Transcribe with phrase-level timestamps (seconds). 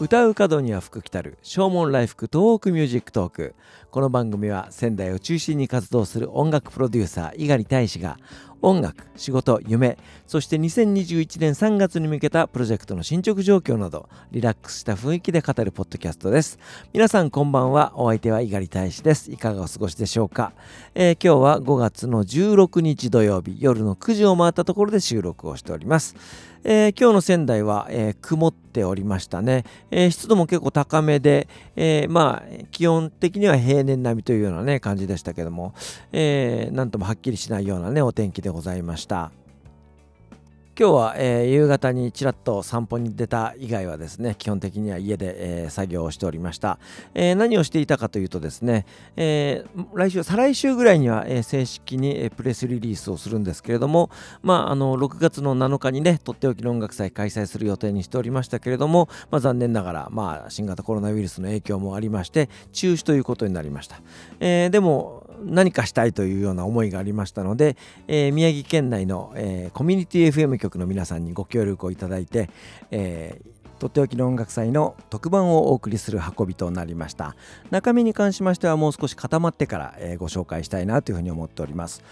[0.00, 3.54] 歌う門には福来たる唱門来福 TOHOKU MUSIC TALK。
[3.90, 8.16] この番組は仙台を中心に活動する音楽プロデューサー猪狩大使が
[8.62, 16.60] 音楽仕事夢そして2021年3月に向けたプロジェクトの進捗状況などリラックスした雰囲気で語るポッドキャストです。
[16.92, 19.32] 皆さんこんばんはお相手は猪狩大使です。
[19.32, 20.52] いかがお過ごしでしょうか、
[20.94, 26.14] えー、今日は5月の16日土曜日夜の9時を回ったところで収録をしております。
[26.64, 35.74] えー、今日の仙台は、えー、曇っておりましたね、えー、湿度も結構高めで、えまあ気温的には平年並みというようなね感じでしたけども、
[36.12, 39.30] えなんともはっきりしないようなねお天気でございました。
[40.80, 46.78] 今日は、えー、夕方にちらっと散歩に出た以外はですね基本的には家で、えー、作業をしておりました、
[47.14, 54.08] えー、何をしていたかというとですね、え来週再来週ぐらいには、え正式に、えプレスリリースをするんですけれども
[54.40, 64.00] まああの6月の7日にねとっておきの音楽祭開催する予定にしておりましたけれども、まあ、残念ながら、まあ、新型コロナウイルスの影響もありまして中止ということになりました、
[64.38, 67.76] えでも何かしたいというような思いがありましたので、
[68.06, 72.50] えー、宮城県内の、えー、コミュニティ FM 局の皆さんにご協力をいただいて、
[72.90, 77.36] えーとっておきの音楽祭の特番をお送りする運びとなりました。
[77.70, 82.02] 中身に関しましてはもう少し固まってから、え、ご紹介したいなというふうに思っております。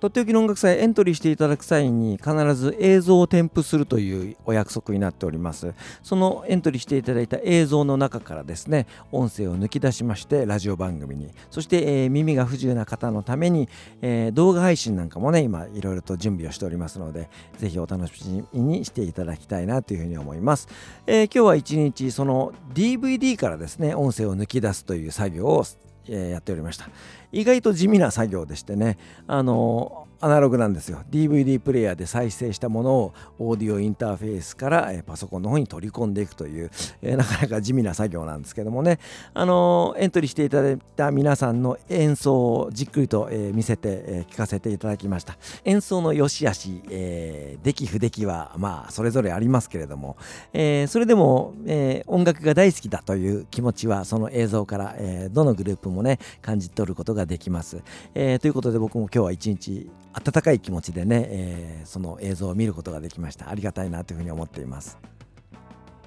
[0.00, 5.74] とっておきの音楽祭エントリーしていただく際に必ず映像を添付するというお約束になっております。
[6.02, 11.30] そのエントリーしていただいた映像の中からですね音声を抜き出しましてラジオ番組に。
[11.50, 13.68] そして、えー、耳が不自由な方のために、
[14.00, 20.66] えー、動画配信なんかもね今いろいろと準備をしておりますのでぜひお楽しみにしていただきたいなというふうに思います、
[21.06, 25.64] えー、今日は一日その DVD からですね音声を抜き出すという作業を
[26.10, 26.88] やっておりました。
[27.32, 28.98] 意外と地味な作業でしてね。
[29.26, 31.02] あのアナログなんですよ。
[31.10, 36.70] DVD プレイヤーで再生したものをオーディオインターフェースから、パソコンの方に取り込んでいくという、
[37.02, 38.98] なかなか地味な作業なんですけどもね。
[39.32, 45.38] あのエントリーしていただいた皆さんの演奏をじっくりと、見せて、聞かせていただきました。
[45.64, 50.16] 演奏の良し悪し、えー、出来不出来はまあそれぞれありますけれども、
[50.52, 57.82] えー、それでも、えー、音楽が大好きだという気持ちはその映像から、えどのグループもね感じ取ることができます、
[58.14, 63.48] えということで僕も今日は一日温かい気持ちでね、えー、その映像を見ることができました。
[63.48, 64.98] ありがたいなというふうに思っています。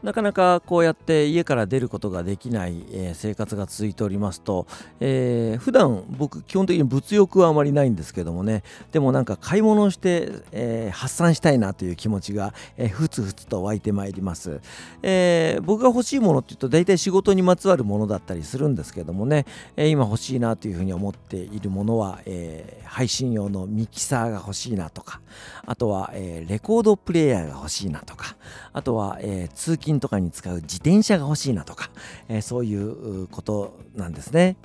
[0.03, 4.67] なかなかこうやって家から出ることができない、え、生活が続いておりますと、
[4.99, 14.59] えー、普段僕基本的に物欲はあまりないんですけどもねでもなんか買い物をして、えー、発散したいなという気持ちが、えー、ふつふつと湧いてまいります、
[15.01, 19.45] えー、僕が欲しいものっていうと大体仕事にまつわるものだったりするんですけどもね、
[19.77, 25.21] えー、今欲しいなというふうに思っているものは、えー、配信用のミキサーが欲しいなとか
[25.65, 28.35] あとは、えー、レコードプレーヤーが欲しいなとか
[28.73, 31.89] あとは、えー、通勤勤とかに使う自転車が欲しいなとか、
[32.27, 34.55] えー、そういうことなんですね。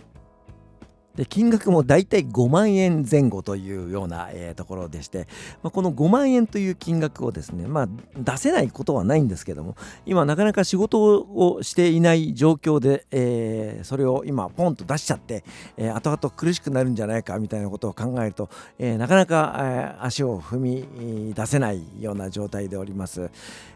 [1.18, 5.26] で金額もだいたい5万円前後というような、えー、ところでして、
[5.64, 9.76] まあ、この5万円という金額をですね、まあ、出せないことはないんですけども
[10.06, 15.42] 今なかなか仕事をしていない状況で、えー、それを今ポンと出しちゃって、
[15.76, 23.28] えー、後々苦しくなるんじゃないかみたいなことを考えると、えー、なかなか、えー、足を踏み出せないような状態でおります、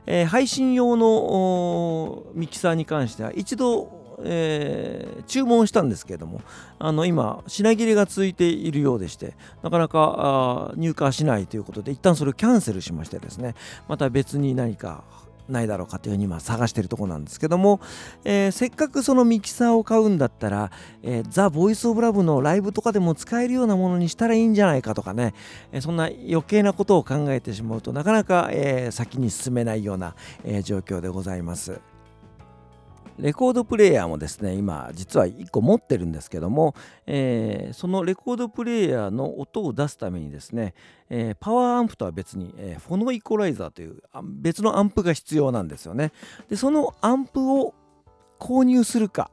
[0.07, 6.41] えー、配信用のミキサーに関しては一度えー、注文したんですけれども
[6.79, 13.55] あの今品切れが続いているようでしてなかなか入荷しないということで一旦それをキャンセルしましてですね
[13.89, 15.05] また別に何か
[15.49, 17.81] ないだろうかというふうに今探してるとこなんですけども、
[18.25, 20.71] えー、せっかくそのミキサーを買うんだったら、
[21.03, 25.35] えー、ザ・ボイス・オブ・ラブのライブとかでも使えるようなものにしたらいいんじゃないかとかね、
[25.73, 31.81] えー、そんな余計なことを考えてしまうとなかなか、え先に進めないような、え状況でございます。
[33.19, 36.75] レコードプレーヤーもですね今実は1個持ってるんですけども、
[37.07, 40.75] えー、そのレコードプレーヤーの音を出すためにですね、
[41.11, 46.13] えー、パワーアンプとは別に、えー、フォノイコライザーという別のアンプが必要なんですよね
[46.49, 47.75] でそのアンプを
[48.39, 49.31] 購入するか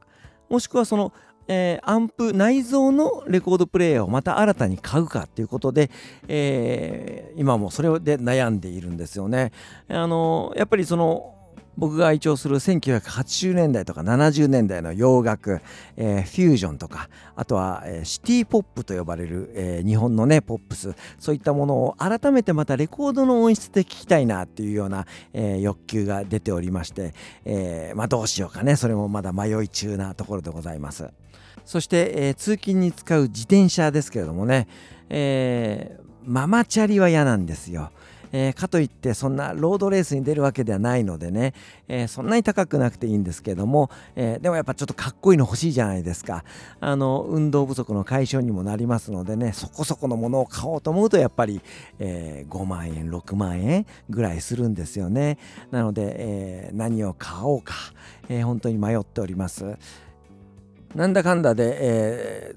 [0.48, 1.12] もしくはその
[1.52, 5.90] えー、アンプ内蔵のレコードプレーヤーをまた新たに買うかということで、
[6.28, 9.50] えー、今もそれで悩んでいるんですよね。
[9.88, 11.34] あのやっぱりその
[11.76, 15.60] 僕が愛聴する1980年代とか70年代の洋楽、
[15.96, 27.14] えー、フュージョンとかあとは、えー、シティポップと呼ばれる、えー、日本のねポップスそういったものを改めてまたレコードの音質で聴きたいなっていうような、えー、欲求が出ておりまして、
[27.44, 28.76] えー、まあどうしようかね。
[28.76, 31.08] それもまだ迷い中なところでございます。
[31.64, 34.66] そして、えー、通勤に使う自転車ですけれどもね、
[35.08, 37.90] えー、ママチャリは嫌なんですよ。
[38.32, 41.54] えー、かといってそんなロードレースに出るわけではないのでね、
[41.88, 46.44] えー、そんなに高くなくていいんですけども、えー、でもやっぱちょっとかっこいいの欲しいじゃないですか。
[46.80, 51.60] あの運動不足の解消にもなりますのでねそこそこのものを買おうと思うとやっぱり、
[51.98, 55.38] え5万円6万円ぐらいするんですよね。
[55.70, 57.74] なので、え何を買おうか、
[58.28, 59.76] え本当に迷っております。
[60.94, 62.54] なんだかんだで、え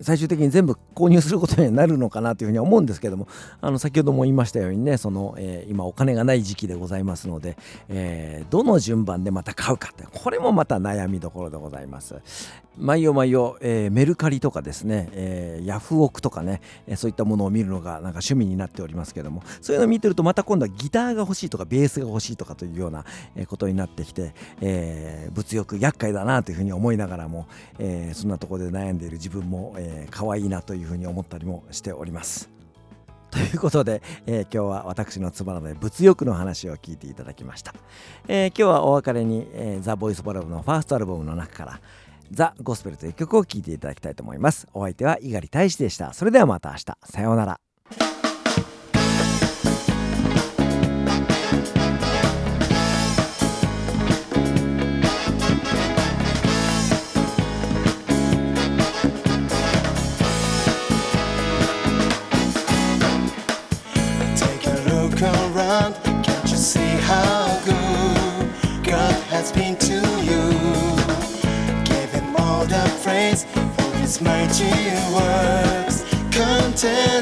[0.00, 3.28] 最終的に全部購入することになるのかなというふうには思うんですけども
[3.60, 7.56] あの先ほども言いましたようにねその、えー、今お金がない時期でございますので、
[7.88, 12.14] えー、どの順番でまた買うかってこれもまた悩みどころでございます。
[12.76, 23.04] 毎夜毎夜、えー、メルカリとかですね、えー、ヤフオクとかね、えー、そういったものを見るのがなんか趣味になっておりますけどもそういうのを見てるとまた今度はギターが欲しいとかベースが欲しいとかというような
[23.46, 27.46] ことになってきて、えー、物欲厄介だなというふうに思いながらも、
[27.78, 32.54] えー、そんなところで悩んでいる自分も、えー、可愛いなというふうに思ったりもしております。
[33.34, 37.74] ということで、えー、今日は私のつまらない物欲の話を聞いていただきました。
[38.28, 41.80] えー、今日はお別れに、えー、ザ・ボイス・ボラブのファーストアルバムの中から
[42.30, 44.66] ザ・ゴスペルという曲を聴いていただきたいと思います。
[44.72, 46.12] お相手は猪狩大志でした。
[46.12, 46.84] それではまた明日。
[47.04, 47.63] さようなら。
[74.62, 77.13] works content.